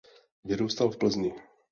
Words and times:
Vyrůstal 0.43 0.89
v 0.91 0.97
Plzni. 0.97 1.33